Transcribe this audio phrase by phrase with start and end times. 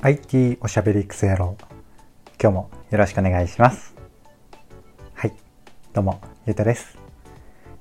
[0.00, 1.56] IT おしゃべりクソ野郎。
[2.40, 3.96] 今日もよろしくお願いします。
[5.12, 5.32] はい。
[5.92, 6.96] どうもゆうたです。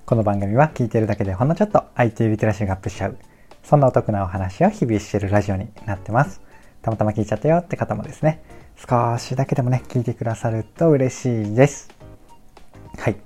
[0.04, 3.20] この番組は聞いてるだけでほんのちょっと IT リテラシーがアップしちゃう。
[3.62, 6.42] そんなお得なお話を日々してるラジオになってます。
[6.82, 8.42] たまたま聞いちゃったよって方もですね。
[8.76, 11.92] 少しだけでもね聞いてくださると嬉しいです。
[12.98, 13.18] はい。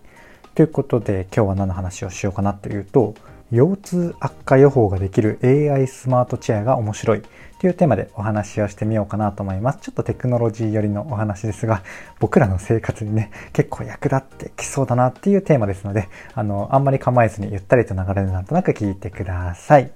[0.53, 3.15] ということで今日は何の話をしようかなというと
[3.51, 7.21] 腰痛悪化予報ができる AI スマートチェアが面白い
[7.59, 9.79] というテーマでお話をしてみようかなと思います。
[9.81, 11.83] ちょっとテクノロジー寄りのお話ですが、
[12.19, 19.91] 僕らの生活にね、結構役立ってきそうだなっていうテーマですので、あの、あんまり構えずにゆったりと流れるなんとなく聞いてください。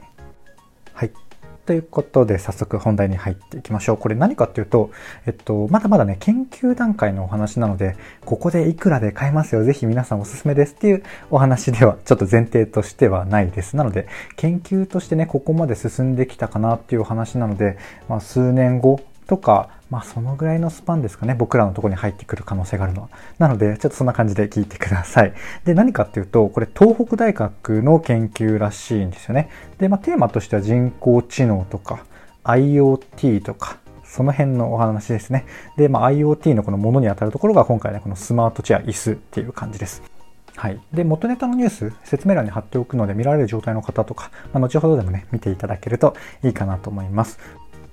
[0.94, 1.25] はい。
[1.66, 3.98] ということで、早速本題に入っていきましょう。
[3.98, 4.92] これ何かっていうと、
[5.26, 9.64] えっと、まだまだね、研究段階のお話なので、ここでいくらで買えますよ。
[9.64, 13.76] ぜひ皆さんおすすめですっていうお話では、 ちょっと前提としてはないです。
[13.76, 23.10] なので、研究としてね、ここまで進んできたかなっていうお話なので、まあ、数年後とか、まあそのぐらいのスパンですかね、僕らのとこに入ってくる可能性があるのは。
[23.40, 25.34] なので、ちょっとそんな感じで聞いてください。
[25.66, 29.50] で、何かっていうと、これ東北大学の研究らしいんですよね。
[29.78, 32.06] で、まあテーマとしては人工知能とか
[32.44, 35.46] IoT とか、その辺のお話ですね。
[35.78, 40.16] で、まあ IoT のこのものに当たるところが今回ね、このスマートチェア、椅子っていう感じです。
[40.58, 40.80] はい。
[40.94, 47.40] で、元ネタのニュース、説明欄に貼っておくので、見られる状態の方とか、まあ、後ほどでもね、見ていただけるといいかなと思います。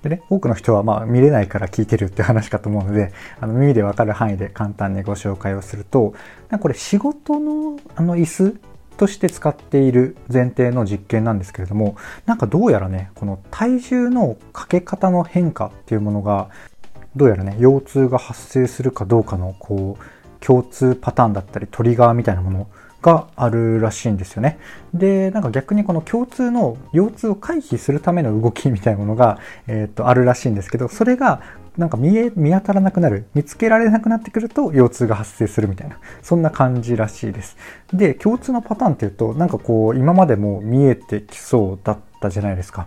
[0.03, 6.15] でね、多くの人はまあ見れないから聞いてるって話かと思うので、あの耳でわかる範囲で簡単にご紹介をすると、
[6.51, 8.57] なこれ仕事のあの椅子
[8.97, 16.51] として使っている前提の実験なんですけれども、なんかどうやらね、この体重のかけ方の変化っていうものが、
[17.15, 20.05] どうやらね、腰痛が発生するかどうかのこう、
[20.45, 22.69] 共通パターンだったりトリガーみたいなもの
[23.03, 24.59] があるらしいんですよね。
[24.95, 31.43] で、なんか逆にこの共通の腰痛を回避するための動きみたいなものが、えっ、と、あるらしいんですけど、それが
[31.77, 37.57] なんか見え、見当たらなくなる、見つけられなくなってくると腰痛が発生するみたいな、そんな感じらしいです。
[37.93, 42.87] で、共通のパターンっていうと、なんかこう、今までも見えてきそうだったじゃないですか。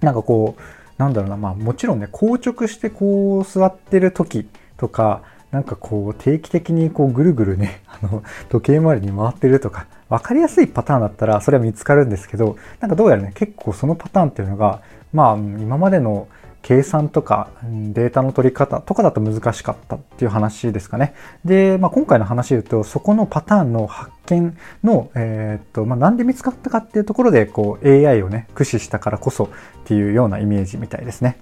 [0.00, 0.62] なんかこう、
[0.98, 14.80] なんだろうな、まあもちろんね、硬直してこう座ってる時とか、なんかこう定期的にこうぐるぐるね、 あの時計回りに回ってるとか、分かりやすいパターンだったらそれは見つかるんですけど、なんかどうやらね、結構そのパターンっていうのが、
[15.12, 16.28] まあ今までの
[16.62, 21.14] 計算とかデータの取り方とかだと難しかったっていう話ですかね。
[21.44, 29.48] で、まあ、今回の話で言うと、そこのパターンの発見の、えー、っと、まあ、なんで見つかったかっていうところで、こう AI をね、駆使したからこそっ
[29.84, 31.38] ていうようなイメージみたいですね。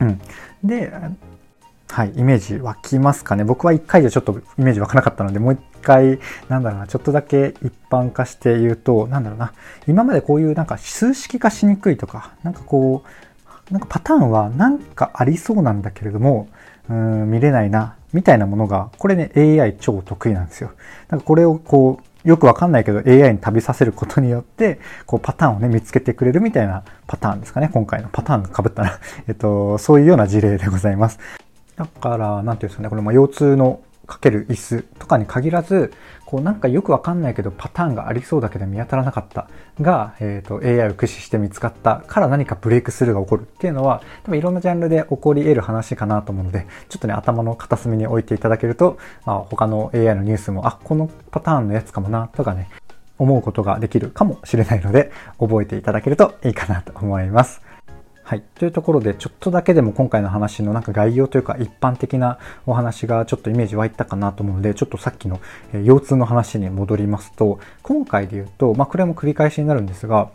[0.00, 0.20] うん。
[0.62, 0.92] で、
[1.92, 3.42] はい、イメージ湧きますかね。
[3.42, 9.52] 僕は一回じゃちょっとイメージ湧かなかったので、もう一回、なんだろうな、ちょっとだけ一般化して言うと、なんだろうな、
[9.88, 13.02] 今までこういうなんか数式化しにくいとか、なんかこ
[13.68, 16.48] う、なんかパターンはなんかありそうなんだけれども、
[16.88, 20.70] うん、見れないな、みたいなものが、これね、AI 超得意なんですよ。
[21.08, 27.68] なんかこれをこう、よくわかんないけど AI に旅させることによって、こうパターンをね、見つけてくれるみたいなパターンですかね。
[27.72, 31.18] 今回のパターンが被ったらえっと、そういうような事例でございます。
[31.80, 35.94] だから、なんていうんですかね、これも腰痛のかける椅子とかに限らず、
[36.26, 39.48] こうなんかよくわかんないけどパターンがありそうだけど見当たらなかった
[39.80, 52.68] が、えっ、ー、と AI を駆使して見つかったから何かブレイクスルーが起こるっていうのは、多分いろんなジャンルで起こり得る話かなと思うので、ちょっとね、頭の片隅に置いていただけると、まあ、他の AI のニュースも、あ、このパターンのやつかもな、とかね、
[53.18, 57.62] 思うことができるかもしれないので、覚えていただけるといいかなと思います。
[58.30, 58.44] はい。
[58.54, 65.40] というところで、ちょっとだけでも今回の話のなんか概要というか一般的なお話がちょっとイメージ湧いたかなと思うので、ちょっとさっきの
[65.72, 70.30] 腰痛の話に戻りますと、今回で言うと、まあこれも繰り返しになるんですが、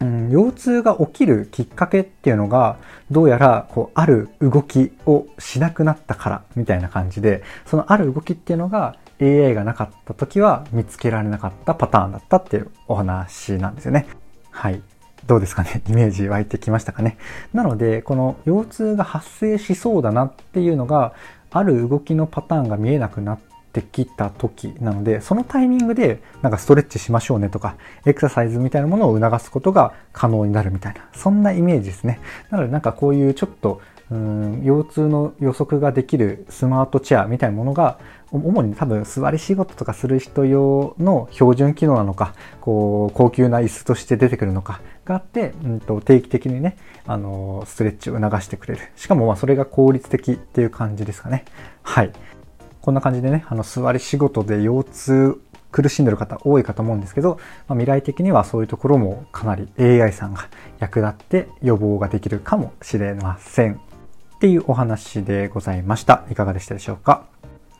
[0.00, 2.78] うん、腰痛が起きるきっかけっていうのが、
[3.12, 14.08] どうやら、こう、ある動きをしなくなったから、みたいな感じで、そのある動きっていうのが、AI がなかった時は見つけられなかったパターンだったっていうお話なんですよね。
[14.50, 14.82] はい。
[15.30, 15.80] どうですかね？
[15.88, 17.16] イメージ湧いてきましたかね？
[17.54, 21.12] なので、この腰痛が発生しそうだなっていうのが、
[21.52, 23.38] ある動きのパターンが見えなくなっ
[23.72, 27.76] てきた時なので、そのタイミングでなんかストレッチしましょうねとか、
[28.06, 32.18] エクササイズみたいなものを促すことが可能になるみたいな、そんなイメージですね。
[32.50, 37.98] なのでなんかこういうちょっとうん腰痛の予測ができるスマートチェアみたいなものが
[38.32, 46.76] 主に多分座り仕事とかする人用の標準機能なのかこう高級な椅子として出てくるのかがあって、うんと、定期的にね
[47.06, 48.80] あのストレッチを促してくれる。
[48.96, 51.44] しかもまあそれが効率的っていう感じですかね。
[51.82, 52.12] はい。
[52.80, 55.40] こんな感じでねあの座り仕事で腰痛
[55.70, 60.48] 苦しんでる方多いかと思うんですけど、まあ、未来的にはそういうところもかなり AI さんが
[60.80, 63.89] 役立って予防ができるかもしれません。
[64.40, 66.24] っていうお話でございました。
[66.30, 67.26] いかがでしたでしょうか？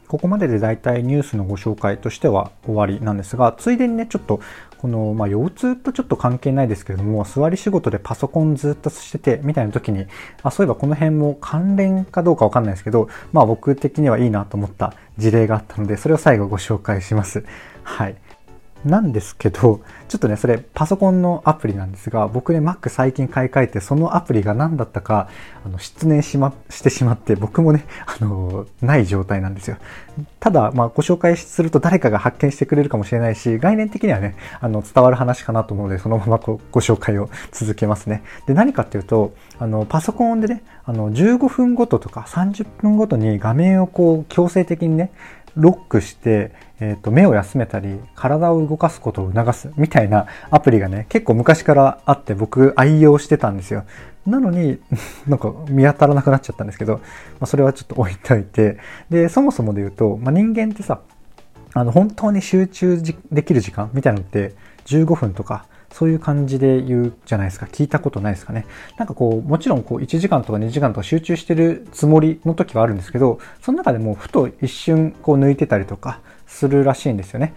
[0.08, 4.40] ここまでで大体ニュースのご紹介としては終わりなんですが、ついでにね、ちょっと
[4.76, 10.04] この、まあ、腰痛とちょっと関係ないですけれども、座り仕事でパソコンずっとしてて、みたいな時に、
[10.42, 17.42] あ、そういえばこの辺も関連かどうかわかんないですけど、まあ僕的にはいいなと思った事例があったので、それを最後ご紹介します。
[17.84, 18.16] はい。
[18.84, 25.28] なんですけど、 ちょっとね、それパソコンのアプリなんですが、僕ね、Mac 最近買い替えて、そのアプリが何だったか、
[25.64, 29.76] あの、失念しま、してしまって、僕もね、 あの、ない状態なんですよ。
[30.38, 38.22] ただ、まあ、ご紹介すると誰かが発見してくれるかもしれないし、概念的にはね、あの、伝わる話かなと思うので、そのままごご紹介を続けますね。
[38.46, 45.12] で、何かっていうと、あの、パソコンでね、あの、15分ごととか30分ごとに画面をこう、強制的にね、
[45.56, 53.84] ロックして、えっ、ー、と、目を休めたり、体を動かすことを促すみたいなアプリがね、結構昔からあって僕愛用してたんですよ。
[54.26, 54.80] なのに、
[55.26, 57.00] なんか見当たらなくなっちゃったんですけど、ま
[57.42, 58.78] あ、それはちょっと置いといて、
[59.10, 61.00] で、そもそもで言うと、まあ、人間ってさ、
[61.74, 64.54] あの、本当に集中できる時間みたいなのって
[64.86, 67.66] 15分とかそういう感じで言うじゃないですか。
[67.66, 68.66] 聞いたことないですかね。
[68.96, 77.54] なんかこう、もちろんこう1時間とか2時間とか集中してるつもりの時はあるんですけど、その中でもふと一瞬こう抜いてたりとかするらしいんですよね。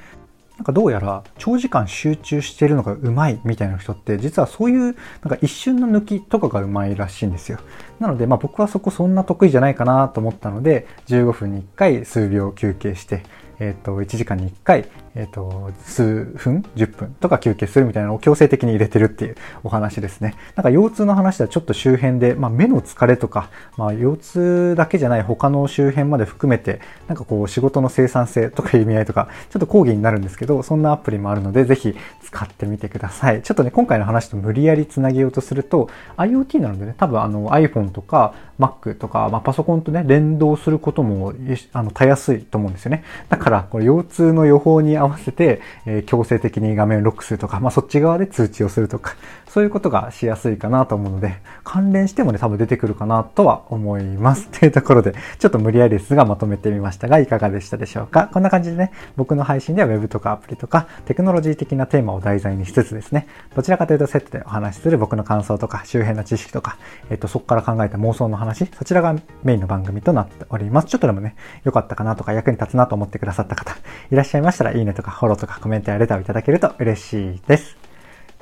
[0.57, 4.94] なんかどうやら長時間集中してるのがうまいみたいな人って実はそういうなん
[5.30, 7.57] か一瞬の抜きとかがうまいらしいんですよ。
[8.00, 13.24] なのでまあ僕はそこそんな得意じゃないかなと思ったので15分に1回数秒休憩して
[13.63, 20.36] えっ、ー、と、1時間に1回、えっ、ー、と、数分 ?10 分とか休憩するみたいなのを強制的に入れてるっていうお話ですね。
[20.56, 33.42] なんか腰痛の話ではちょっと周辺で、まあ目の疲れとか、まあ腰痛だけじゃない他の周辺まで含めて、なんかこう仕事の生産性とか意味合いとか、ちょっと講義になるんですけど、そんなアプリもあるので、ぜひ使ってみてください。
[33.42, 38.33] ちょっとね、今回の話と無理やりつなげようとすると、IoT なのでね、多分あの iPhone とか
[38.63, 41.33] Mac とか、まあパソコンとね、連動することも、
[41.74, 43.04] あの、たやすいと思うんですよね。
[43.30, 49.15] だから、これ腰痛の予報に合わせて、えー、強制的に画面をロックするとか、まあ、そっち側で通知をするとか、
[49.48, 54.50] そういうことがしやすいかなと思うので、関連してもね、多分出てくるかなとは思います。
[54.50, 58.30] というところで、ちょっと無理やりですがまとめてみましたが、いかがでしたでしょうか？
[58.33, 66.77] こんな感じでね、僕の配信では Web とかアプリとか、テクノロジー的なテーマを題材にしつつですね、どちらかというとセットでお話しする僕の感想とか、周辺の知識とか、
[67.12, 70.88] えっ、と、そこから考えた妄想のそちらがメインの番組となっております。
[70.88, 73.75] ちょっとでもね、良かったかなとか役に立つなと思ってくださった方、
[74.11, 77.77] いらっしゃいましたら、いいねとかフォローとかコメントやレターをいただけると嬉しいです。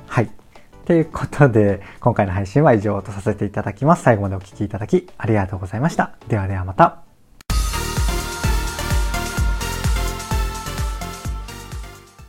[0.06, 0.30] はい。
[0.84, 4.02] ということで、今回の配信は以上とさせていただきます。
[4.02, 6.12] 最後までお聴きいただきありがとうございました。
[6.28, 7.11] ではではまた。